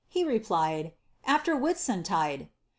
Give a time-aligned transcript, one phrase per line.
[0.07, 0.93] he replied,
[1.25, 2.49] ««after Whitauntide.>